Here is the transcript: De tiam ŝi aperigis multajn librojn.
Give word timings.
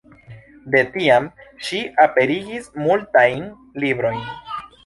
De 0.75 0.79
tiam 0.95 1.27
ŝi 1.67 1.83
aperigis 2.05 2.73
multajn 2.87 3.47
librojn. 3.85 4.27